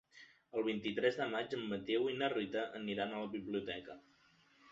[0.59, 4.01] El vint-i-tres de maig en Mateu i na Rita aniran a la biblioteca.